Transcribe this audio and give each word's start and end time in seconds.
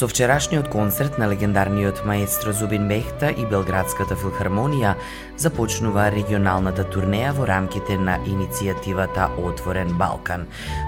Со 0.00 0.08
вчерашниот 0.08 0.68
концерт 0.68 1.18
на 1.18 1.26
легендарниот 1.28 2.06
маестро 2.06 2.52
Зубин 2.52 2.86
Мехта 2.86 3.28
и 3.36 3.44
Белградската 3.44 4.16
филхармонија 4.16 4.94
започнува 5.36 6.06
регионалната 6.14 6.86
турнеја 6.88 7.34
во 7.36 7.44
рамките 7.44 7.98
на 8.00 8.14
иницијативата 8.24 9.26
Отворен 9.36 9.92
Балкан. 10.00 10.46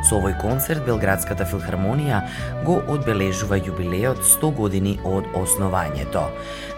Со 0.09 0.17
овој 0.17 0.39
концерт 0.41 0.87
Белградската 0.89 1.45
филхармонија 1.45 2.23
го 2.65 2.79
одбележува 2.89 3.61
јубилеот 3.61 4.25
100 4.25 4.51
години 4.57 4.95
од 5.05 5.29
основањето. 5.37 6.25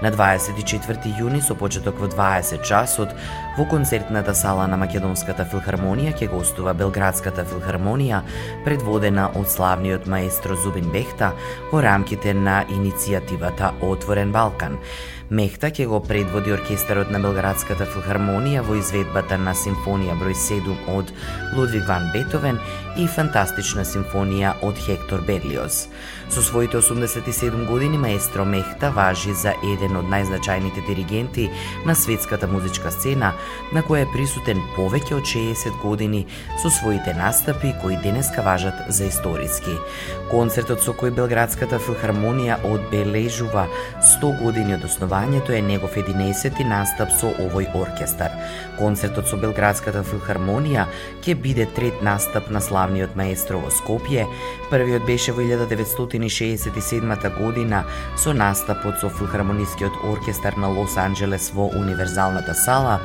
На 0.02 0.10
24 0.10 1.14
јуни 1.14 1.38
со 1.38 1.54
почеток 1.54 2.02
во 2.02 2.10
20 2.10 2.66
часот 2.66 3.14
во 3.54 3.68
концертната 3.70 4.34
сала 4.34 4.66
на 4.66 4.76
Македонската 4.76 5.46
филхармонија 5.46 6.16
ќе 6.18 6.32
гостува 6.34 6.74
Белградската 6.74 7.46
филхармонија 7.46 8.24
предводена 8.66 9.30
од 9.38 9.46
славниот 9.46 10.10
маестро 10.10 10.58
Зубин 10.58 10.90
Бехта 10.90 11.30
во 11.70 11.78
рамките 11.78 12.23
рамките 12.24 12.34
на 12.34 12.64
иницијативата 12.68 13.72
Отворен 13.82 14.32
Балкан. 14.32 14.78
Мехта 15.30 15.70
ќе 15.72 15.86
го 15.88 16.02
предводи 16.04 16.52
оркестарот 16.52 17.08
на 17.08 17.16
Белградската 17.16 17.86
филхармонија 17.88 18.60
во 18.66 18.74
изведбата 18.76 19.38
на 19.40 19.54
симфонија 19.56 20.18
број 20.20 20.36
7 20.36 20.74
од 20.92 21.12
Лудвиг 21.56 21.86
ван 21.88 22.10
Бетовен 22.12 22.58
и 23.00 23.06
фантастична 23.08 23.86
симфонија 23.88 24.52
од 24.62 24.76
Хектор 24.84 25.24
Берлиоз. 25.24 25.86
Со 26.28 26.42
своите 26.44 26.76
87 26.76 27.64
години 27.66 27.98
маестро 27.98 28.44
Мехта 28.44 28.90
важи 28.90 29.32
за 29.32 29.54
еден 29.64 29.96
од 29.96 30.10
најзначајните 30.12 30.84
диригенти 30.86 31.48
на 31.86 31.94
светската 31.96 32.46
музичка 32.46 32.92
сцена, 32.92 33.32
на 33.72 33.80
која 33.80 34.04
е 34.04 34.12
присутен 34.12 34.60
повеќе 34.76 35.16
од 35.16 35.24
60 35.24 35.80
години 35.80 36.26
со 36.60 36.68
своите 36.68 37.16
настапи 37.16 37.72
кои 37.80 37.96
денеска 38.04 38.44
важат 38.44 38.92
за 38.92 39.08
историски. 39.08 39.72
Концертот 40.28 40.84
со 40.84 40.92
кој 40.92 41.16
Белградската 41.16 41.80
филхармонија 41.80 42.60
одбележува 42.68 43.66
100 44.04 44.36
години 44.44 44.76
од 44.76 44.84
основа 44.84 45.13
Образованието 45.14 45.52
е 45.52 45.62
негов 45.62 45.94
11 45.94 46.64
настап 46.66 47.12
со 47.14 47.28
овој 47.38 47.68
оркестар. 47.78 48.34
Концертот 48.74 49.28
со 49.30 49.36
Белградската 49.38 50.02
филхармонија 50.02 50.88
ќе 51.22 51.36
биде 51.38 51.68
трет 51.70 52.02
настап 52.02 52.50
на 52.50 52.58
славниот 52.58 53.14
маестро 53.14 53.60
во 53.62 53.70
Скопје. 53.70 54.26
Првиот 54.72 55.06
беше 55.06 55.30
во 55.30 55.46
1967 55.46 57.30
година 57.38 57.84
со 58.18 58.34
настапот 58.34 58.98
со 58.98 59.08
филхармонискиот 59.08 60.02
оркестар 60.02 60.58
на 60.58 60.68
Лос 60.74 60.98
Анџелес 60.98 61.52
во 61.54 61.70
Универзалната 61.70 62.54
сала, 62.54 62.98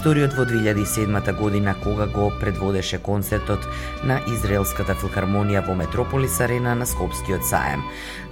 вториот 0.00 0.34
во 0.34 0.44
2007 0.44 1.32
година 1.32 1.74
кога 1.82 2.06
го 2.06 2.32
предводеше 2.40 2.98
концертот 2.98 3.66
на 4.04 4.20
Израелската 4.28 4.94
филхармонија 4.94 5.64
во 5.66 5.74
Метрополис 5.74 6.40
Арена 6.40 6.74
на 6.74 6.86
Скопскиот 6.86 7.44
саем. 7.44 7.82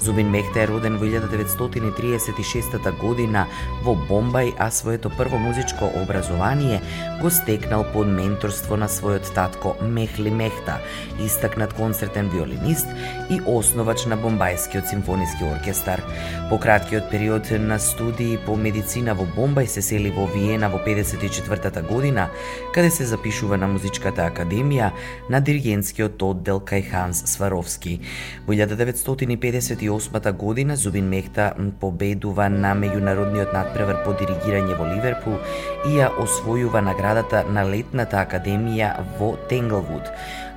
Зубин 0.01 0.31
Мехта 0.31 0.61
е 0.61 0.69
роден 0.69 0.99
во 0.99 1.07
1936 1.07 2.93
година 3.01 3.47
во 3.83 3.95
Бомбај, 3.95 4.55
а 4.59 4.71
своето 4.71 5.11
прво 5.11 5.39
музичко 5.39 5.91
образование 6.03 6.83
го 7.21 7.31
стекнал 7.31 7.85
под 7.93 8.07
менторство 8.07 8.77
на 8.77 8.89
својот 8.89 9.33
татко 9.35 9.77
Мехли 9.83 10.31
Мехта, 10.31 10.79
истакнат 11.19 11.73
концертен 11.73 12.29
виолинист 12.29 12.87
и 13.31 13.41
основач 13.47 14.05
на 14.07 14.19
Бомбајскиот 14.19 14.91
симфониски 14.91 15.45
оркестар. 15.45 16.03
По 16.51 16.59
краткиот 16.59 17.11
период 17.11 17.51
на 17.51 17.79
студии 17.79 18.39
по 18.47 18.57
медицина 18.57 19.15
во 19.15 19.25
Бомбај 19.25 19.67
се 19.67 19.83
сели 19.83 20.11
во 20.11 20.27
Виена 20.27 20.69
во 20.69 20.79
54 20.79 21.54
година, 21.89 22.29
каде 22.73 22.91
се 22.91 23.05
запишува 23.05 23.57
на 23.57 23.69
Музичката 23.69 24.23
академија 24.31 24.91
на 25.31 25.41
диригентскиот 25.41 26.23
оддел 26.23 26.61
кај 26.61 26.83
Ханс 26.91 27.23
Сваровски. 27.27 28.01
Во 28.47 28.53
1958 28.53 30.33
година 30.33 30.77
Зубин 30.77 31.09
Мехта 31.09 31.53
победува 31.81 32.49
на 32.49 32.75
меѓународниот 32.75 33.53
надпревар 33.53 34.05
по 34.05 34.13
диригирање 34.13 34.79
во 34.79 34.87
Ливерпул 34.89 35.39
и 35.87 35.99
ја 35.99 36.11
освојува 36.19 36.81
наградата 36.81 37.45
на 37.49 37.65
летната 37.65 38.25
академија 38.25 38.95
во 39.19 39.35
Тенглвуд. 39.49 40.11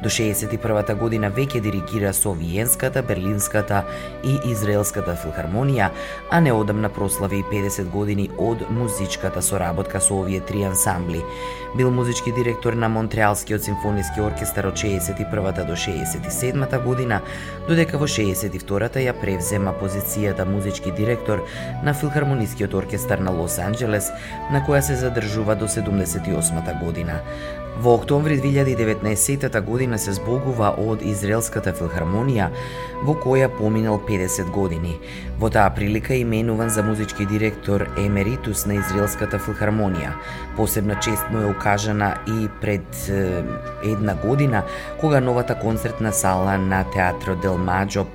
До 0.03 0.09
61 0.09 0.95
година 0.95 1.31
веќе 1.33 1.61
диригира 1.61 2.11
со 2.13 2.33
Виенската, 2.37 3.01
Берлинската 3.01 3.81
и 4.23 4.35
Израелската 4.51 5.15
филхармонија, 5.17 5.89
а 6.29 6.39
неодамна 6.39 6.89
прослави 6.93 7.41
50 7.51 7.89
години 7.89 8.29
од 8.37 8.61
музичката 8.69 9.41
соработка 9.41 10.01
со 10.01 10.19
овие 10.19 10.39
три 10.39 10.63
ансамбли. 10.63 11.23
Бил 11.77 11.91
музички 11.91 12.31
директор 12.31 12.73
на 12.73 12.89
Монтреалскиот 12.89 13.63
симфониски 13.63 14.21
оркестар 14.21 14.69
од 14.69 14.77
61 14.77 15.65
до 15.65 15.73
67 15.73 16.83
година, 16.83 17.21
додека 17.67 17.97
во 17.97 18.05
62-та 18.05 19.01
ја 19.01 19.17
превзема 19.17 19.73
позицијата 19.81 20.45
музички 20.45 20.91
директор 20.91 21.41
на 21.83 21.93
Филхармонискиот 21.93 22.73
оркестар 22.73 23.19
на 23.19 23.31
Лос 23.31 23.57
Анџелес, 23.57 24.13
на 24.51 24.61
која 24.61 24.81
се 24.81 24.95
задржува 24.95 25.55
до 25.55 25.65
78 25.67 26.85
година. 26.85 27.21
Во 27.79 27.93
октомври 27.93 28.41
2019 28.41 29.61
година 29.61 29.99
се 29.99 30.11
збогува 30.17 30.71
од 30.81 31.03
Израелската 31.05 31.75
филхармонија, 31.77 32.47
во 33.05 33.13
која 33.21 33.51
поминал 33.53 33.99
50 34.07 34.49
години. 34.49 34.95
Во 35.37 35.51
таа 35.53 35.69
прилика 35.75 36.17
именуван 36.17 36.73
за 36.73 36.81
музички 36.83 37.25
директор 37.29 37.85
емеритус 38.01 38.65
на 38.65 38.79
Израелската 38.81 39.37
филхармонија. 39.37 40.15
Посебна 40.57 40.97
чест 40.99 41.29
му 41.29 41.43
е 41.45 41.51
укажана 41.53 42.15
и 42.27 42.49
пред 42.61 43.09
е, 43.09 43.43
една 43.85 44.15
година, 44.15 44.63
кога 44.99 45.21
новата 45.21 45.59
концертна 45.59 46.13
сала 46.13 46.57
на 46.57 46.83
Театро 46.83 47.35
Дел 47.35 47.57
Маджо 47.57 48.07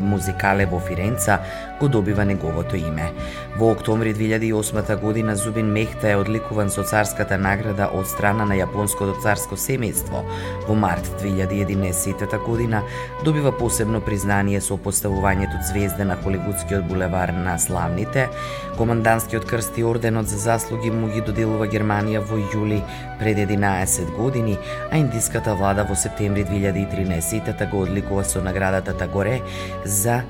музикале 0.00 0.66
во 0.66 0.80
Фиренца 0.80 1.40
го 1.80 1.88
добива 1.88 2.24
неговото 2.24 2.76
име. 2.76 3.12
Во 3.58 3.70
октомври 3.72 4.14
2008 4.14 5.00
година 5.00 5.36
Зубин 5.36 5.66
Мехта 5.66 6.10
е 6.10 6.16
одликуван 6.16 6.70
со 6.70 6.82
царската 6.84 7.38
награда 7.38 7.88
од 7.96 8.06
страна 8.06 8.44
на 8.44 8.58
јапонското 8.60 9.16
царско 9.22 9.56
семејство. 9.56 10.20
Во 10.68 10.74
март 10.74 11.08
2011 11.22 12.44
година 12.44 12.82
добива 13.24 13.52
посебно 13.52 14.00
признание 14.00 14.60
со 14.60 14.76
поставувањето 14.76 15.62
звезда 15.72 16.04
на 16.04 16.16
Холивудскиот 16.16 16.84
булевар 16.84 17.32
на 17.32 17.58
славните. 17.58 18.28
Команданскиот 18.76 19.44
крст 19.44 19.78
и 19.78 19.84
орденот 19.84 20.28
за 20.28 20.38
заслуги 20.38 20.90
му 20.90 21.08
ги 21.08 21.24
доделува 21.24 21.66
Германија 21.66 22.20
во 22.20 22.36
јули 22.36 22.82
пред 23.18 23.36
11 23.48 24.16
години, 24.16 24.58
а 24.92 24.96
индиската 24.96 25.54
влада 25.54 25.84
во 25.84 25.96
септември 25.96 26.44
2013 26.44 27.70
го 27.70 27.82
одликува 27.82 28.24
со 28.24 28.40
наградата 28.40 28.92
Тагоре 28.96 29.40
за 29.84 30.22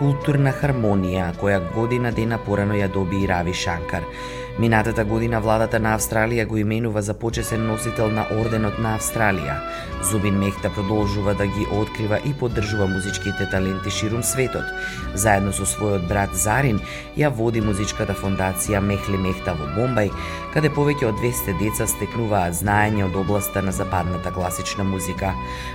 културна 0.00 0.54
хармонија, 0.56 1.26
која 1.36 1.58
година 1.74 2.08
дена 2.16 2.38
порано 2.40 2.76
ја 2.78 2.88
доби 2.88 3.18
и 3.20 3.26
Рави 3.28 3.52
Шанкар. 3.52 4.06
Минатата 4.60 5.04
година 5.08 5.38
владата 5.40 5.78
на 5.80 5.94
Австралија 5.96 6.44
го 6.44 6.58
именува 6.60 7.00
за 7.02 7.14
почесен 7.16 7.62
носител 7.64 8.10
на 8.12 8.26
Орденот 8.36 8.76
на 8.84 8.90
Австралија. 8.98 9.54
Зубин 10.10 10.36
Мехта 10.38 10.68
продолжува 10.74 11.32
да 11.34 11.46
ги 11.46 11.64
открива 11.72 12.18
и 12.28 12.32
поддржува 12.34 12.86
музичките 12.86 13.46
таленти 13.50 13.90
ширум 13.90 14.22
светот. 14.22 14.68
Заедно 15.14 15.54
со 15.56 15.64
својот 15.64 16.04
брат 16.08 16.36
Зарин 16.36 16.80
ја 17.16 17.30
води 17.32 17.62
музичката 17.64 18.12
фондација 18.12 18.82
Мехли 18.84 19.16
Мехта 19.16 19.54
во 19.56 19.64
Бомбај, 19.78 20.12
каде 20.52 20.68
повеќе 20.68 21.08
од 21.08 21.16
200 21.24 21.56
деца 21.56 21.86
стекнуваат 21.88 22.60
знаење 22.60 23.06
од 23.08 23.16
областа 23.16 23.62
на 23.64 23.72
западната 23.72 24.28
класична 24.28 24.84
музика. 24.84 25.32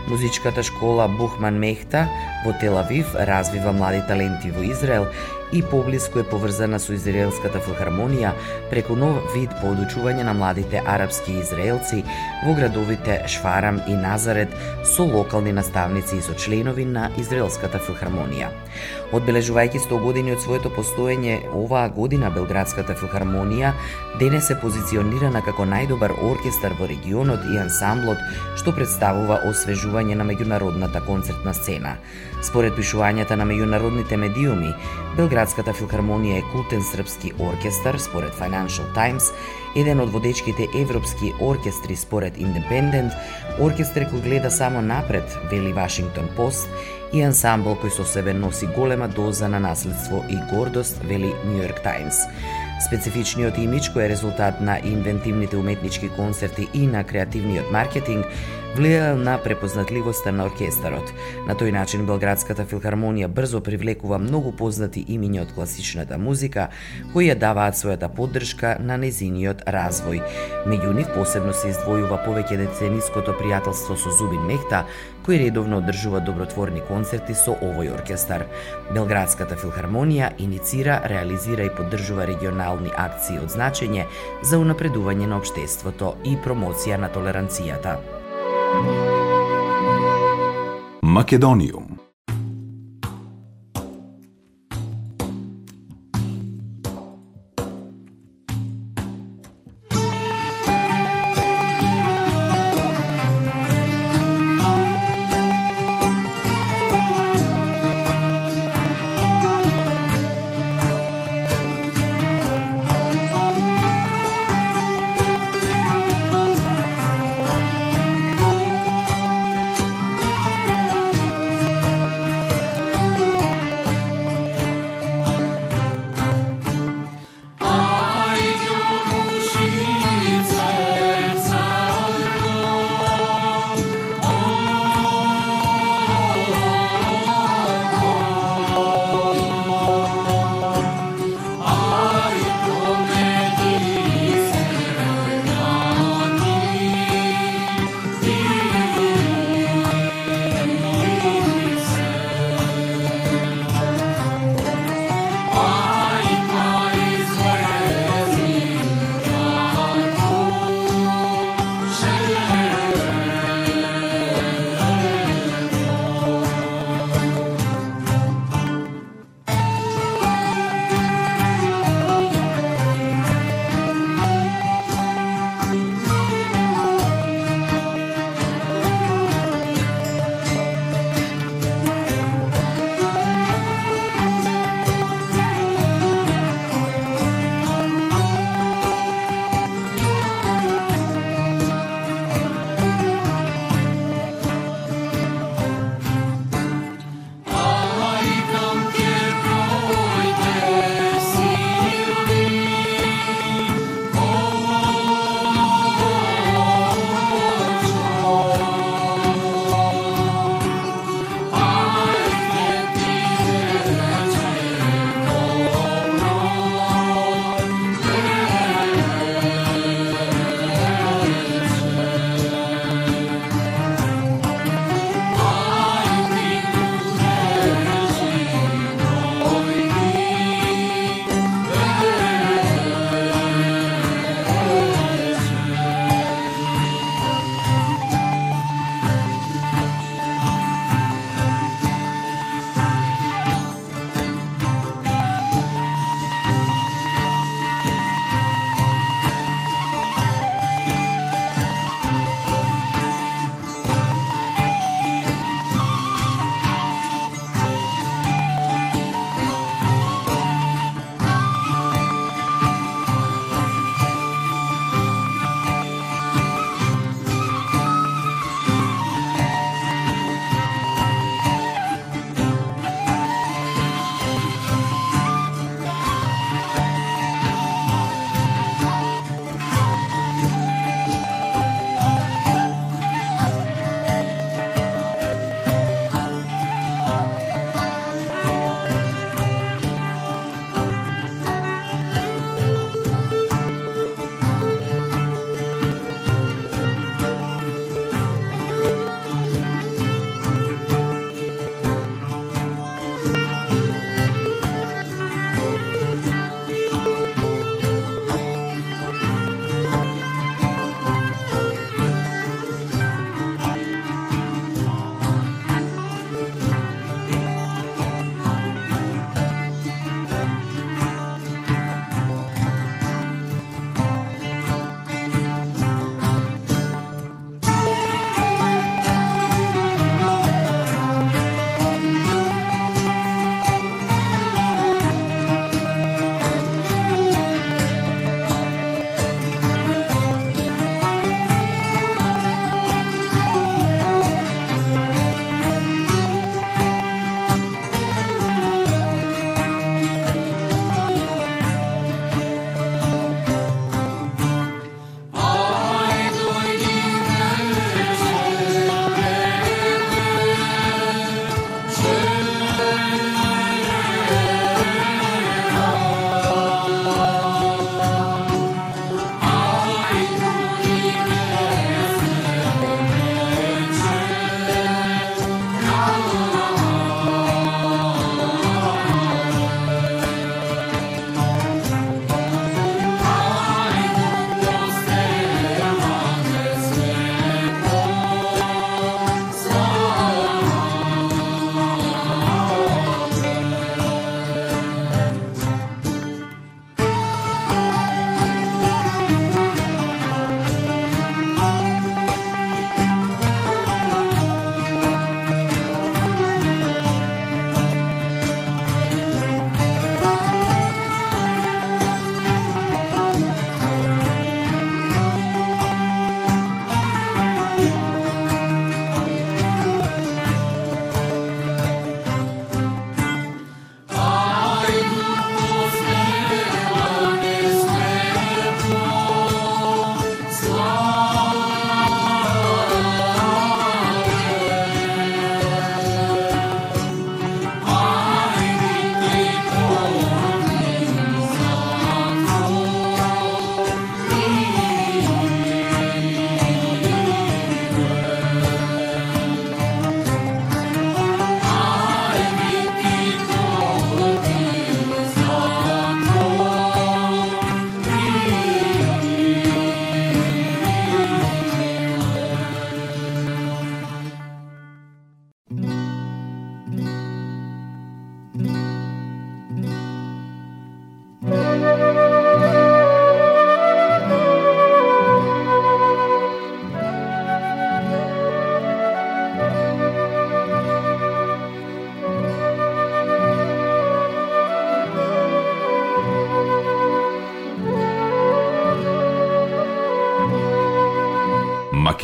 Музичката 0.07 0.61
школа 0.61 1.07
Бухман 1.07 1.57
Мехта 1.57 2.05
во 2.45 2.53
Телавив 2.61 3.17
развива 3.17 3.73
млади 3.73 4.05
таленти 4.07 4.53
во 4.53 4.61
Израел 4.61 5.09
и 5.56 5.62
поблиску 5.62 6.19
е 6.19 6.24
поврзана 6.28 6.80
со 6.84 6.92
Израелската 6.92 7.62
филхармонија 7.63 8.34
преку 8.72 8.98
нов 9.00 9.24
вид 9.31 9.54
подучување 9.62 10.25
на 10.28 10.34
младите 10.36 10.81
арапски 10.84 11.38
израелци 11.40 12.02
во 12.44 12.56
градовите 12.57 13.22
Шварам 13.31 13.80
и 13.88 13.96
Назарет 13.96 14.52
со 14.84 15.07
локални 15.07 15.54
наставници 15.56 16.18
и 16.18 16.25
со 16.25 16.36
членови 16.36 16.86
на 16.86 17.07
Израелската 17.18 17.80
филхармонија. 17.80 18.52
Одбележувајќи 19.13 19.80
100 19.84 20.00
години 20.02 20.31
од 20.34 20.42
своето 20.42 20.72
постоење, 20.74 21.36
оваа 21.54 21.90
година 21.94 22.31
Белградската 22.34 22.96
филхармонија 22.98 23.74
денес 24.19 24.48
се 24.50 24.57
позиционирана 24.57 25.44
како 25.46 25.66
најдобар 25.69 26.16
оркестар 26.25 26.74
во 26.80 26.88
регионот 26.90 27.46
и 27.52 27.60
ансамблот 27.62 28.22
што 28.57 28.74
представува 28.74 29.44
освежување 29.46 30.18
на 30.18 30.25
меѓународната 30.25 31.04
концертна 31.06 31.54
сцена. 31.54 31.96
Според 32.42 32.74
пишувањата 32.78 33.38
на 33.38 33.46
меѓународните 33.46 34.18
медиуми, 34.18 34.74
Белградската 35.16 35.74
филхармонија 35.74 36.42
е 36.42 36.48
култен 36.52 36.81
српски 36.84 37.36
оркестар 37.40 38.00
според 38.02 38.34
Financial 38.42 38.90
Times, 38.98 39.30
еден 39.75 40.00
од 40.00 40.10
водечките 40.10 40.68
европски 40.75 41.31
оркестри 41.40 41.96
според 41.96 42.38
Independent, 42.42 43.13
оркестар 43.62 44.10
кој 44.10 44.24
гледа 44.25 44.52
само 44.52 44.81
напред, 44.81 45.38
вели 45.52 45.74
Вашингтон 45.74 46.28
Пост, 46.36 46.68
и 47.13 47.22
ансамбл 47.22 47.78
кој 47.81 47.92
со 47.94 48.06
себе 48.06 48.34
носи 48.34 48.68
голема 48.75 49.07
доза 49.07 49.48
на 49.48 49.60
наследство 49.60 50.24
и 50.30 50.38
гордост, 50.52 51.02
вели 51.04 51.34
Нью 51.46 51.63
Йорк 51.63 51.81
Таймс. 51.84 52.25
Специфичниот 52.88 53.57
имидж 53.57 53.92
кој 53.94 54.06
е 54.06 54.10
резултат 54.12 54.62
на 54.62 54.78
инвентивните 54.84 55.57
уметнички 55.57 56.10
концерти 56.18 56.68
и 56.74 56.88
на 56.88 57.04
креативниот 57.04 57.72
маркетинг 57.72 58.25
влијаел 58.75 59.16
на 59.24 59.38
препознатливоста 59.38 60.31
на 60.36 60.45
оркестарот. 60.50 61.12
На 61.48 61.56
тој 61.56 61.72
начин 61.72 62.04
Белградската 62.06 62.66
филхармонија 62.68 63.30
брзо 63.31 63.62
привлекува 63.63 64.18
многу 64.19 64.51
познати 64.51 65.04
имиња 65.16 65.45
од 65.45 65.54
класичната 65.56 66.18
музика, 66.19 66.68
кои 67.13 67.30
ја 67.30 67.38
даваат 67.39 67.80
својата 67.80 68.10
поддршка 68.12 68.75
на 68.80 68.98
незиниот 69.00 69.63
развој. 69.66 70.19
Меѓу 70.68 70.92
нив 70.98 71.13
посебно 71.16 71.54
се 71.54 71.72
издвојува 71.72 72.19
повеќе 72.25 72.57
децениското 72.66 73.38
пријателство 73.39 73.95
со 73.95 74.12
Зубин 74.12 74.44
Мехта, 74.50 74.83
кој 75.25 75.45
редовно 75.45 75.80
одржува 75.80 76.19
добротворни 76.19 76.83
концерти 76.89 77.33
со 77.33 77.56
овој 77.56 77.94
оркестар. 77.95 78.45
Белградската 78.92 79.56
филхармонија 79.56 80.33
иницира, 80.38 81.00
реализира 81.06 81.66
и 81.66 81.74
поддржува 81.78 82.28
регионални 82.28 82.92
акции 82.92 83.39
од 83.39 83.56
значење 83.56 84.06
за 84.44 84.60
унапредување 84.60 85.31
на 85.31 85.39
општеството 85.39 86.18
и 86.25 86.36
промоција 86.44 87.00
на 87.00 87.10
толеранцијата. 87.10 88.14
Македониум. 91.15 91.94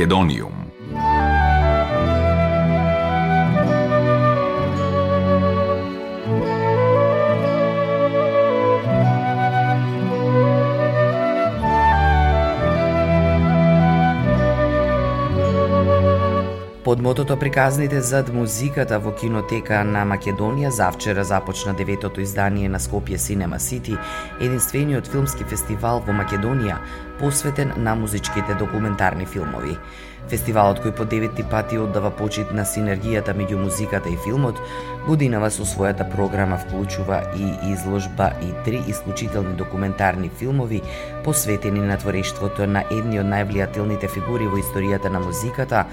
Македониум. 0.01 0.61
Под 16.92 17.02
мотото 17.02 17.38
приказните 17.40 18.02
зад 18.02 18.34
музиката 18.34 18.98
во 19.00 19.14
кинотека 19.16 19.78
на 19.88 20.02
Македонија 20.04 20.74
завчера 20.76 21.24
започна 21.24 21.72
деветото 21.74 22.20
издание 22.20 22.68
на 22.70 22.82
Скопје 22.84 23.16
Синема 23.16 23.60
Сити, 23.60 23.96
единствениот 24.42 25.08
филмски 25.08 25.48
фестивал 25.48 26.04
во 26.04 26.12
Македонија 26.12 26.82
посветен 27.20 27.72
на 27.78 27.96
музичките 27.96 28.58
документарни 28.60 29.26
филмови. 29.26 29.78
Фестивалот 30.30 30.80
кој 30.84 30.94
по 30.96 31.06
деветти 31.06 31.44
пати 31.44 31.80
оддава 31.82 32.12
почит 32.12 32.52
на 32.54 32.66
синергијата 32.68 33.34
меѓу 33.36 33.64
музиката 33.64 34.10
и 34.10 34.18
филмот, 34.26 34.60
годинава 35.08 35.50
со 35.50 35.66
својата 35.66 36.06
програма 36.12 36.58
вклучува 36.58 37.22
и 37.36 37.72
изложба 37.72 38.32
и 38.44 38.52
три 38.66 38.84
исклучителни 38.88 39.56
документарни 39.56 40.30
филмови 40.40 40.82
посветени 41.24 41.80
на 41.80 41.98
творештвото 41.98 42.68
на 42.68 42.84
едни 42.92 43.20
од 43.24 43.32
највлијателните 43.32 44.12
фигури 44.14 44.48
во 44.48 44.62
историјата 44.62 45.10
на 45.10 45.20
музиката, 45.20 45.86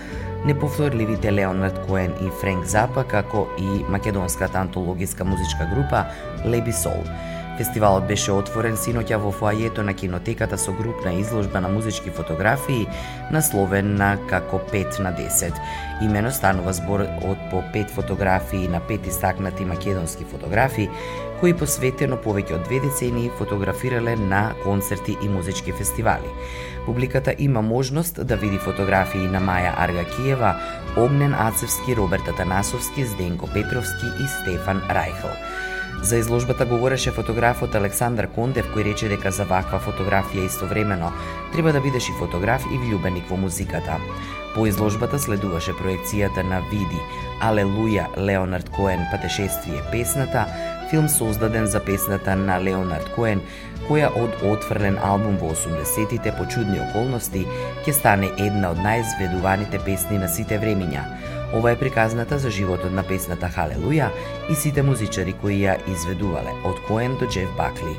неповторливите 0.45 1.33
Леонард 1.33 1.87
Коен 1.87 2.12
и 2.21 2.30
Френк 2.40 2.64
Запа, 2.64 3.04
како 3.04 3.47
и 3.59 3.85
македонската 3.88 4.59
антологиска 4.59 5.25
музичка 5.25 5.71
група 5.75 6.04
Леби 6.47 6.73
Сол. 6.73 7.04
Фестивалот 7.58 8.04
беше 8.06 8.30
отворен 8.30 8.76
синоќа 8.78 9.16
во 9.18 9.32
фоајето 9.34 9.82
на 9.82 9.90
кинотеката 9.98 10.54
со 10.58 10.70
групна 10.78 11.10
изложба 11.18 11.58
на 11.60 11.68
музички 11.68 12.12
фотографии, 12.14 12.86
насловена 13.34 14.12
како 14.30 14.60
5 14.72 15.00
на 15.02 15.10
10. 15.16 15.58
Имено 16.06 16.30
станува 16.30 16.72
збор 16.78 17.02
од 17.02 17.42
по 17.50 17.64
5 17.74 17.90
фотографии 17.96 18.68
на 18.70 18.80
5 18.80 19.08
истакнати 19.10 19.64
македонски 19.64 20.24
фотографи, 20.24 20.86
кои 21.40 21.54
посветено 21.54 22.18
повеќе 22.22 22.60
од 22.60 22.64
две 22.70 22.78
децении 22.86 23.34
фотографирале 23.38 24.14
на 24.16 24.54
концерти 24.62 25.16
и 25.22 25.28
музички 25.28 25.72
фестивали. 25.72 26.30
Публиката 26.86 27.34
има 27.38 27.62
можност 27.62 28.26
да 28.26 28.36
види 28.36 28.58
фотографии 28.58 29.26
на 29.26 29.42
Маја 29.42 29.74
Аргакиева, 29.76 30.54
Огнен 30.96 31.34
Ацевски, 31.34 31.96
Роберт 31.96 32.28
Атанасовски, 32.28 33.04
Зденко 33.04 33.50
Петровски 33.54 34.06
и 34.22 34.28
Стефан 34.28 34.80
Рајхл. 34.90 35.34
За 36.02 36.17
изложбата 36.17 36.64
говореше 36.67 37.11
фотографот 37.11 37.75
Александар 37.75 38.28
Кондев 38.31 38.69
кој 38.71 38.85
рече 38.87 39.09
дека 39.11 39.33
за 39.35 39.45
ваква 39.50 39.81
фотографија 39.83 40.47
истовремено 40.47 41.11
треба 41.52 41.73
да 41.75 41.81
бидеш 41.83 42.09
и 42.09 42.14
фотограф 42.21 42.62
и 42.71 42.78
влюбеник 42.78 43.26
во 43.31 43.37
музиката. 43.37 43.99
По 44.55 44.67
изложбата 44.67 45.19
следуваше 45.19 45.75
проекцијата 45.75 46.43
на 46.47 46.61
Види, 46.71 47.00
Алелуја, 47.43 48.07
Леонард 48.17 48.71
Коен, 48.71 49.02
Патешествие, 49.11 49.83
песната, 49.93 50.47
филм 50.90 51.09
создаден 51.09 51.67
за 51.67 51.81
песната 51.85 52.37
на 52.37 52.61
Леонард 52.62 53.11
Коен, 53.17 53.43
која 53.88 54.12
од 54.14 54.38
отфрлен 54.47 54.99
албум 55.02 55.37
во 55.43 55.50
80-тите 55.50 56.31
по 56.38 56.47
чудни 56.47 56.78
околности 56.78 57.43
ќе 57.85 57.93
стане 57.93 58.31
една 58.38 58.71
од 58.71 58.78
најзведуваните 58.87 59.83
песни 59.85 60.19
на 60.19 60.28
сите 60.31 60.62
времиња– 60.62 61.02
Ова 61.55 61.71
е 61.71 61.78
приказната 61.78 62.38
за 62.38 62.50
животот 62.50 62.93
на 62.93 63.02
песната 63.02 63.49
Халелуја 63.49 64.11
и 64.50 64.55
сите 64.55 64.83
музичари 64.83 65.33
кои 65.33 65.62
ја 65.64 65.78
изведувале, 65.88 66.52
од 66.64 66.76
Коен 66.88 67.17
до 67.17 67.26
Джеф 67.26 67.49
Бакли. 67.57 67.97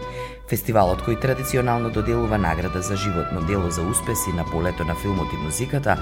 Фестивалот 0.50 1.02
кој 1.06 1.18
традиционално 1.22 1.90
доделува 1.90 2.38
награда 2.38 2.82
за 2.82 2.96
животно 2.98 3.42
дело 3.48 3.70
за 3.70 3.82
успеси 3.82 4.34
на 4.38 4.46
полето 4.52 4.86
на 4.86 4.96
филмот 4.96 5.34
и 5.34 5.38
музиката, 5.38 5.98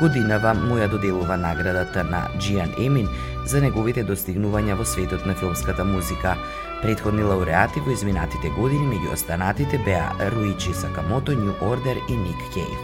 годинава 0.00 0.54
му 0.54 0.78
ја 0.78 0.88
доделува 0.90 1.36
наградата 1.36 2.04
на 2.04 2.28
Джиан 2.38 2.74
Емин 2.78 3.06
за 3.46 3.60
неговите 3.60 4.04
достигнувања 4.04 4.74
во 4.78 4.86
светот 4.86 5.26
на 5.26 5.34
филмската 5.34 5.84
музика. 5.84 6.34
Предходни 6.82 7.22
лауреати 7.22 7.80
во 7.80 7.94
изминатите 7.94 8.50
години 8.58 8.86
меѓу 8.86 9.12
останатите 9.12 9.78
беа 9.86 10.10
Руичи 10.34 10.74
Сакамото, 10.74 11.34
Нью 11.34 11.54
Ордер 11.62 11.98
и 12.08 12.16
Ник 12.16 12.42
Кейв. 12.54 12.78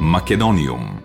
Македониум 0.00 1.02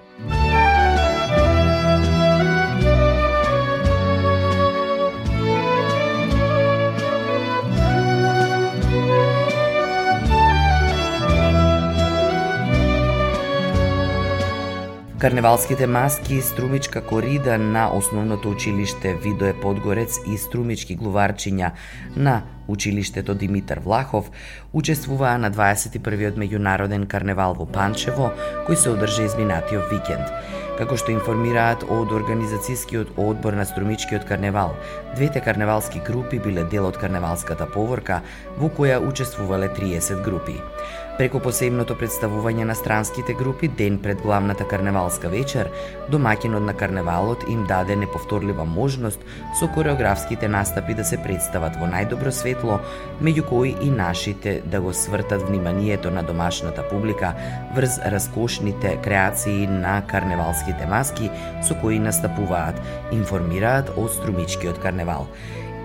Карневалските 15.26 15.88
маски, 15.88 16.42
струмичка 16.42 17.02
корида 17.02 17.58
на 17.58 17.98
основното 17.98 18.50
училиште 18.50 19.16
Видое 19.16 19.54
Подгорец 19.54 20.20
и 20.28 20.38
струмички 20.38 20.98
глуварчиња 20.98 21.72
на 22.16 22.42
училиштето 22.68 23.34
Димитар 23.34 23.80
Влахов 23.80 24.30
учествуваа 24.74 25.40
на 25.42 25.50
21-виот 25.50 26.38
меѓународен 26.38 27.08
карневал 27.10 27.58
во 27.58 27.66
Панчево, 27.66 28.30
кој 28.70 28.78
се 28.78 28.94
одржа 28.94 29.26
изминатиот 29.26 29.90
викенд. 29.90 30.30
Како 30.78 30.94
што 30.94 31.10
информираат 31.16 31.88
од 31.90 32.14
организацијскиот 32.14 33.18
одбор 33.18 33.58
на 33.58 33.66
Струмичкиот 33.66 34.30
карневал, 34.30 34.76
двете 35.16 35.42
карневалски 35.42 36.06
групи 36.06 36.38
биле 36.38 36.70
дел 36.70 36.86
од 36.86 37.02
карневалската 37.02 37.66
поворка 37.66 38.22
во 38.62 38.70
која 38.70 39.02
учествувале 39.02 39.74
30 39.74 40.22
групи. 40.22 40.60
Преку 41.16 41.40
посебното 41.40 41.96
представување 41.96 42.66
на 42.68 42.74
странските 42.76 43.34
групи 43.40 43.70
ден 43.80 44.02
пред 44.04 44.20
главната 44.20 44.66
карневалска 44.68 45.30
вечер, 45.32 45.70
домакинот 46.12 46.66
на 46.68 46.74
карневалот 46.76 47.46
им 47.48 47.62
даде 47.70 47.96
неповторлива 47.96 48.66
можност 48.66 49.24
со 49.60 49.70
кореографските 49.72 50.50
настапи 50.52 50.94
да 50.94 51.06
се 51.08 51.22
представат 51.24 51.80
во 51.80 51.88
најдобро 51.88 52.36
светло, 52.36 52.82
меѓу 53.24 53.48
кои 53.48 53.72
и 53.80 53.88
нашите 53.96 54.60
да 54.66 54.82
го 54.84 54.92
свртат 54.94 55.48
вниманието 55.48 56.12
на 56.12 56.24
домашната 56.24 56.84
публика 56.90 57.32
врз 57.76 57.96
раскошните 58.12 58.98
креации 59.04 59.68
на 59.72 60.02
карневалските 60.08 60.86
маски 60.86 61.32
со 61.64 61.80
кои 61.80 62.00
настапуваат, 62.00 62.76
информираат 63.16 63.96
од 63.96 64.12
Струмичкиот 64.20 64.84
карневал. 64.84 65.32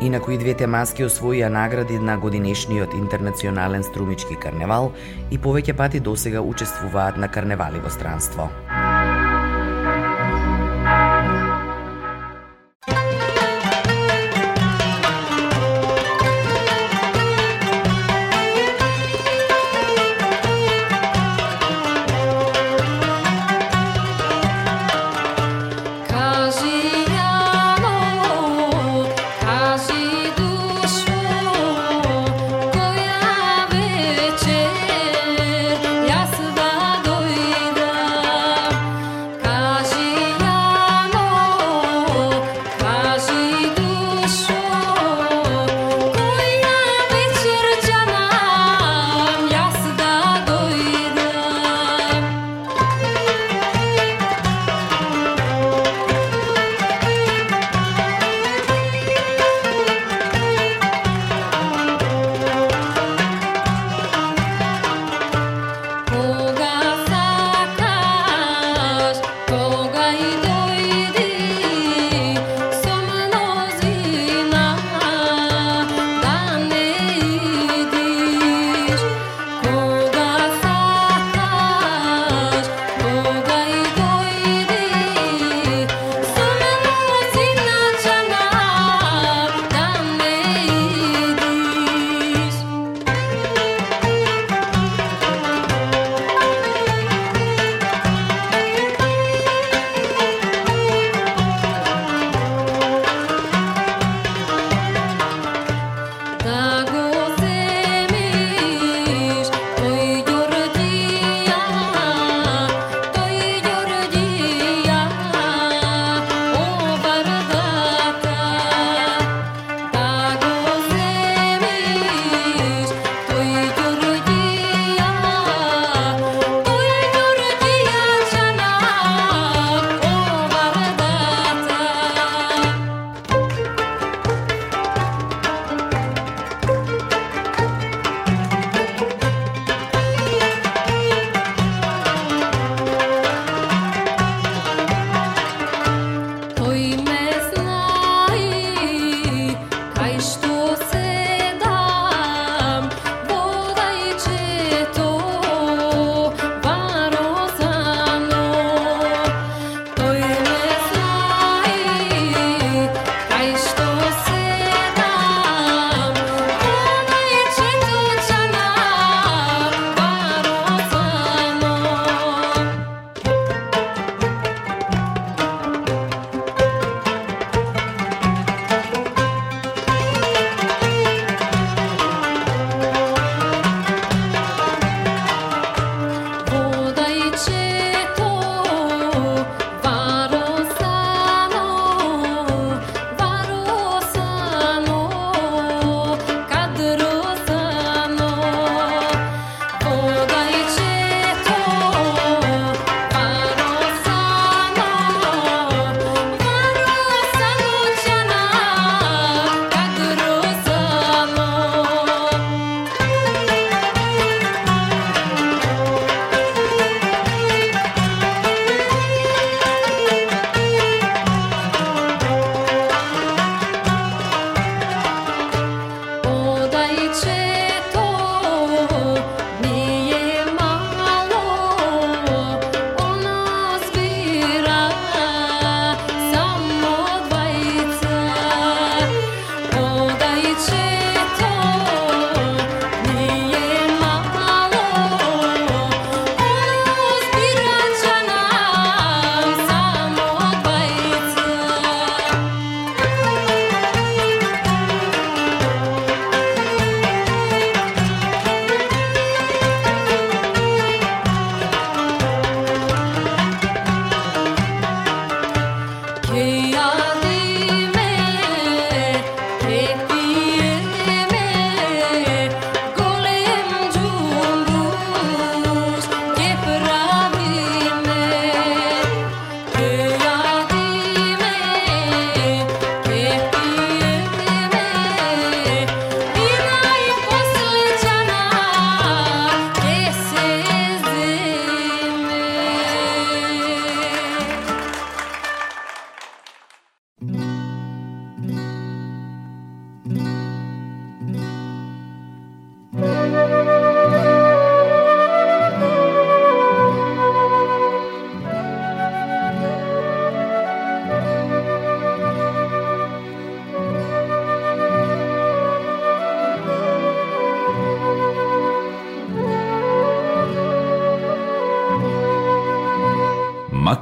Инаку 0.01 0.33
и 0.33 0.39
двете 0.41 0.65
маски 0.65 1.05
освоија 1.05 1.51
награди 1.53 1.99
на 2.01 2.15
годинешниот 2.17 2.95
интернационален 2.97 3.83
струмички 3.85 4.39
карневал 4.41 4.95
и 5.29 5.37
повеќе 5.37 5.77
пати 5.77 6.01
досега 6.01 6.41
учествуваат 6.41 7.21
на 7.21 7.29
карневали 7.29 7.85
во 7.85 7.93
странство. 7.93 8.49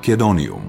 Македониум. 0.09 0.62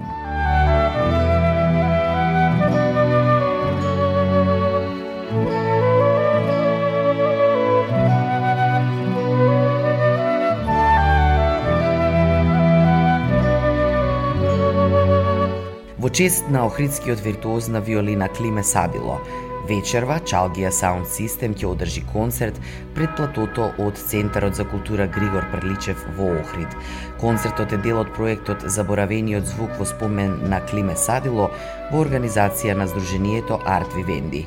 Во 15.96 16.10
чест 16.10 16.48
на 16.50 16.66
охридскиот 16.66 17.24
виртуоз 17.24 17.68
на 17.68 17.80
виолина 17.80 18.28
Климе 18.28 18.62
Сабило, 18.62 19.22
вечерва 19.70 20.16
Чалгија 20.26 20.70
Саунд 20.74 21.06
Систем 21.06 21.54
ќе 21.54 21.68
одржи 21.68 22.02
концерт 22.10 22.56
пред 22.96 23.12
платото 23.18 23.68
од 23.78 23.98
Центарот 23.98 24.58
за 24.58 24.66
култура 24.66 25.06
Григор 25.06 25.46
Прличев 25.52 26.02
во 26.16 26.32
Охрид. 26.40 26.74
Концертот 27.20 27.72
е 27.76 27.78
дел 27.84 28.00
од 28.02 28.10
проектот 28.16 28.66
Заборавениот 28.76 29.46
звук 29.46 29.76
во 29.78 29.86
спомен 29.86 30.34
на 30.50 30.58
Климе 30.66 30.96
Садило 30.98 31.50
во 31.92 32.02
организација 32.02 32.74
на 32.74 32.88
Сдруженијето 32.90 33.60
Арт 33.76 33.94
Вивенди. 33.94 34.46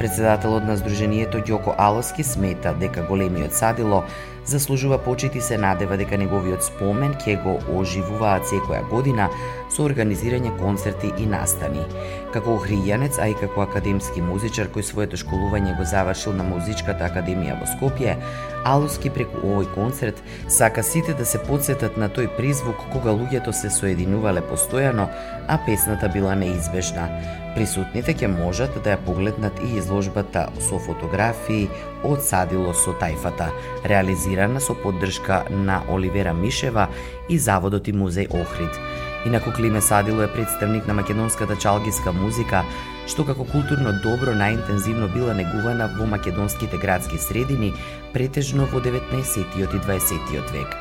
Председателот 0.00 0.66
на 0.66 0.78
Сдруженијето 0.80 1.44
Ѓоко 1.44 1.76
Алоски 1.78 2.26
смета 2.26 2.74
дека 2.80 3.06
големиот 3.06 3.54
Садило 3.54 4.02
заслужува 4.46 4.98
почит 4.98 5.34
и 5.34 5.40
се 5.40 5.58
надева 5.58 5.96
дека 5.96 6.18
неговиот 6.20 6.64
спомен 6.64 7.14
ќе 7.20 7.36
го 7.42 7.58
оживуваат 7.78 8.46
секоја 8.50 8.82
година 8.90 9.28
со 9.72 9.84
организирање 9.88 10.52
концерти 10.58 11.12
и 11.18 11.26
настани. 11.26 11.84
Како 12.32 12.58
охријанец, 12.58 13.18
а 13.18 13.28
и 13.32 13.36
како 13.38 13.64
академски 13.64 14.22
музичар 14.22 14.68
кој 14.74 14.86
своето 14.86 15.20
школување 15.20 15.76
го 15.78 15.84
завршил 15.84 16.34
на 16.36 16.44
Музичката 16.46 17.08
академија 17.08 17.58
во 17.60 17.68
Скопје, 17.74 18.16
Алуски 18.64 19.10
преку 19.12 19.42
овој 19.44 19.68
концерт 19.74 20.20
сака 20.48 20.82
сите 20.82 21.14
да 21.14 21.24
се 21.28 21.38
подсетат 21.38 21.96
на 22.00 22.08
тој 22.08 22.30
призвук 22.36 22.86
кога 22.92 23.12
луѓето 23.12 23.52
се 23.52 23.70
соединувале 23.70 24.44
постојано, 24.50 25.08
а 25.48 25.58
песната 25.66 26.08
била 26.08 26.34
неизбежна. 26.34 27.08
Присутните 27.54 28.16
ќе 28.18 28.26
можат 28.32 28.74
да 28.82 28.96
ја 28.96 29.00
погледнат 29.06 29.60
и 29.62 29.76
изложбата 29.78 30.48
со 30.58 30.80
фотографии 30.82 31.68
од 32.02 32.24
Садило 32.26 32.72
со 32.74 32.96
тајфата, 32.98 33.52
реализирана 33.86 34.60
со 34.60 34.74
поддршка 34.74 35.44
на 35.50 35.82
Оливера 35.88 36.34
Мишева 36.34 36.88
и 37.28 37.38
Заводот 37.38 37.86
и 37.88 37.94
музеј 37.94 38.26
Охрид. 38.34 38.80
Инаку 39.26 39.52
Климе 39.52 39.80
Садило 39.80 40.22
е 40.22 40.32
представник 40.32 40.86
на 40.86 40.94
македонската 40.94 41.56
чалгиска 41.56 42.12
музика, 42.12 42.64
што 43.06 43.24
како 43.24 43.46
културно 43.46 43.94
добро 44.02 44.34
најинтензивно 44.34 45.08
била 45.14 45.34
негувана 45.38 45.86
во 45.94 46.10
македонските 46.10 46.76
градски 46.76 47.22
средини, 47.22 47.70
претежно 48.12 48.66
во 48.66 48.82
19-тиот 48.82 49.78
и 49.78 49.80
20-тиот 49.86 50.50
век. 50.50 50.74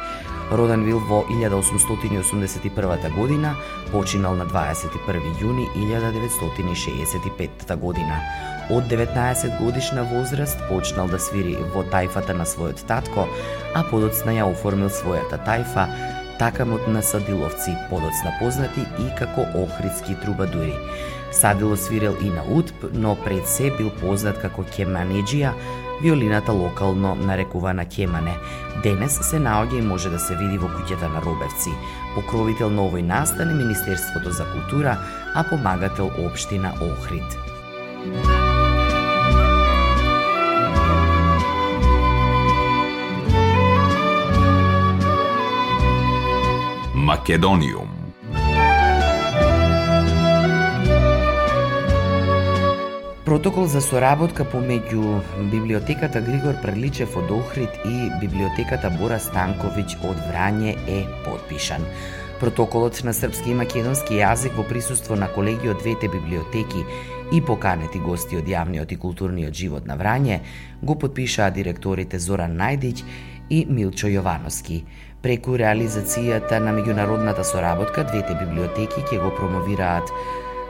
Роден 0.54 0.86
бил 0.86 1.00
во 1.00 1.26
1881 1.30 3.16
година, 3.16 3.56
починал 3.92 4.36
на 4.36 4.46
21 4.46 5.42
јуни 5.42 5.68
1965 5.76 7.76
година. 7.82 8.20
Од 8.70 8.84
19 8.92 9.60
годишна 9.60 10.04
возраст 10.04 10.60
почнал 10.70 11.08
да 11.08 11.20
свири 11.20 11.58
во 11.74 11.84
тајфата 11.84 12.38
на 12.38 12.46
својот 12.46 12.86
татко, 12.86 13.28
а 13.74 13.84
подоцна 13.90 14.32
ја 14.38 14.52
оформил 14.52 14.94
својата 14.94 15.42
тајфа 15.42 15.88
такамот 16.38 16.88
на 16.88 17.02
Садиловци, 17.02 17.74
подоцна 17.90 18.38
познати 18.40 18.86
и 19.00 19.10
како 19.18 19.42
охридски 19.58 20.16
трубадури. 20.22 20.78
Садило 21.32 21.76
свирел 21.76 22.16
и 22.22 22.30
на 22.30 22.44
утп, 22.46 22.86
но 22.94 23.16
пред 23.16 23.48
се 23.48 23.72
бил 23.78 23.90
познат 24.02 24.42
како 24.42 24.62
кеманеджија, 24.62 25.54
виолината 26.04 26.52
локално 26.52 27.16
нарекувана 27.16 27.86
кемане. 27.86 28.36
Денес 28.84 29.20
се 29.30 29.40
наоѓа 29.40 29.80
и 29.80 29.88
може 29.88 30.10
да 30.10 30.20
се 30.20 30.36
види 30.36 30.60
во 30.60 30.68
куќата 30.68 31.08
на 31.08 31.24
Робевци. 31.24 31.72
Покровител 32.16 32.70
на 32.70 32.84
овој 32.84 33.08
настан 33.08 33.56
е 33.56 33.60
Министерството 33.64 34.36
за 34.36 34.44
култура, 34.52 34.98
а 35.34 35.44
помагател 35.48 36.12
општина 36.20 36.74
Охрид. 36.84 37.40
Македониум 46.94 47.93
Протокол 53.34 53.66
за 53.66 53.80
соработка 53.82 54.44
помеѓу 54.46 55.18
Библиотеката 55.50 56.20
Григор 56.22 56.54
Преличев 56.62 57.16
од 57.18 57.32
Охрид 57.34 57.80
и 57.82 58.12
Библиотеката 58.22 58.92
Бора 58.94 59.18
Станковиќ 59.18 59.96
од 60.06 60.20
Врање 60.28 60.76
е 60.86 61.00
подпишан. 61.26 61.82
Протоколот 62.38 63.02
на 63.02 63.10
српски 63.10 63.50
и 63.50 63.58
македонски 63.58 64.20
јазик 64.20 64.54
во 64.54 64.68
присуство 64.70 65.18
на 65.18 65.32
колеги 65.34 65.74
од 65.74 65.82
двете 65.82 66.12
библиотеки 66.14 66.86
и 67.34 67.42
поканети 67.42 68.04
гости 68.06 68.38
од 68.38 68.46
јавниот 68.46 68.94
и 68.94 69.00
културниот 69.02 69.58
живот 69.64 69.90
на 69.90 69.98
Врање 69.98 70.40
го 70.84 70.94
подпишаа 70.94 71.50
директорите 71.50 72.22
Зоран 72.22 72.54
Најдиќ 72.62 73.04
и 73.50 73.66
Милчо 73.66 74.14
Јовановски. 74.14 74.84
Преку 75.26 75.58
реализацијата 75.58 76.62
на 76.62 76.70
меѓународната 76.70 77.42
соработка, 77.42 78.06
двете 78.06 78.38
библиотеки 78.46 79.02
ќе 79.10 79.24
го 79.26 79.34
промовираат 79.34 80.14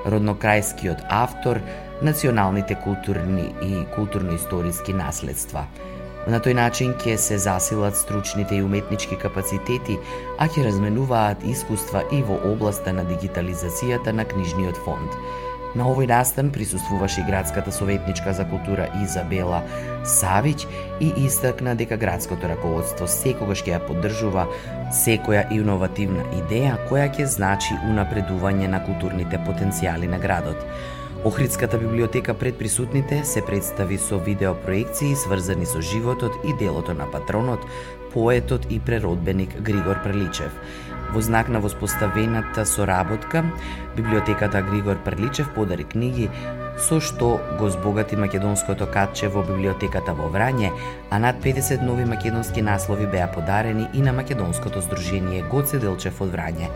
роднокрајскиот 0.06 1.10
автор, 1.10 1.60
националните 2.03 2.75
културни 2.75 3.53
и 3.61 3.85
културно-историски 3.95 4.93
наследства. 4.93 5.65
На 6.27 6.39
тој 6.39 6.55
начин 6.55 6.93
ќе 6.95 7.17
се 7.19 7.37
засилат 7.37 7.97
стручните 7.99 8.55
и 8.55 8.63
уметнички 8.63 9.17
капацитети, 9.19 9.97
а 10.39 10.47
ќе 10.47 10.67
разменуваат 10.69 11.43
искуства 11.43 12.03
и 12.11 12.21
во 12.23 12.37
областа 12.47 12.93
на 12.93 13.03
дигитализацијата 13.07 14.15
на 14.15 14.23
книжниот 14.23 14.79
фонд. 14.85 15.11
На 15.75 15.87
овој 15.89 16.07
настан 16.07 16.51
присуствуваше 16.53 17.21
и 17.21 17.27
градската 17.27 17.71
советничка 17.71 18.33
за 18.33 18.45
култура 18.45 18.87
Изабела 19.03 19.63
Савиќ 20.05 20.67
и 21.01 21.11
истакна 21.25 21.75
дека 21.75 21.97
градското 21.97 22.47
раководство 22.47 23.07
секогаш 23.07 23.63
ќе 23.65 23.73
ја 23.73 23.79
поддржува 23.87 24.45
секоја 24.93 25.47
иновативна 25.51 26.27
идеја 26.39 26.77
која 26.87 27.09
ќе 27.09 27.25
значи 27.25 27.73
унапредување 27.89 28.69
на 28.69 28.83
културните 28.85 29.41
потенцијали 29.47 30.07
на 30.07 30.21
градот. 30.21 30.61
Охридската 31.25 31.77
библиотека 31.77 32.33
пред 32.33 32.57
присутните 32.57 33.23
се 33.23 33.45
представи 33.45 33.97
со 33.97 34.19
видеопроекции 34.19 35.15
сврзани 35.15 35.65
со 35.65 35.81
животот 35.81 36.31
и 36.43 36.53
делото 36.59 36.93
на 36.93 37.12
патронот, 37.12 37.59
поетот 38.13 38.67
и 38.69 38.79
преродбеник 38.79 39.62
Григор 39.62 40.03
Преличев. 40.03 40.51
Во 41.13 41.21
знак 41.21 41.49
на 41.49 41.59
воспоставената 41.59 42.65
соработка, 42.65 43.43
библиотеката 43.95 44.62
Григор 44.62 44.97
Преличев 45.03 45.53
подари 45.55 45.83
книги 45.83 46.29
со 46.77 46.99
што 46.99 47.39
го 47.59 47.69
збогати 47.69 48.19
македонското 48.19 48.88
катче 48.91 49.31
во 49.31 49.47
библиотеката 49.47 50.12
во 50.12 50.27
Врање, 50.27 50.73
а 51.09 51.19
над 51.23 51.39
50 51.39 51.88
нови 51.88 52.03
македонски 52.03 52.62
наслови 52.62 53.07
беа 53.07 53.31
подарени 53.31 53.88
и 53.93 54.01
на 54.01 54.12
македонското 54.12 54.81
здружение 54.81 55.47
Гоце 55.47 55.79
Делчев 55.79 56.19
од 56.19 56.36
Врање. 56.36 56.67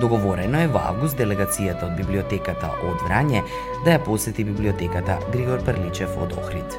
Договорено 0.00 0.58
е 0.64 0.70
во 0.70 0.82
август 0.90 1.18
делегацијата 1.18 1.86
од 1.90 1.94
библиотеката 2.00 2.72
од 2.88 3.04
Врање 3.06 3.44
да 3.84 3.94
ја 3.96 4.02
посети 4.06 4.44
библиотеката 4.44 5.20
Григор 5.30 5.62
Перличев 5.66 6.18
од 6.18 6.34
Охрид. 6.38 6.78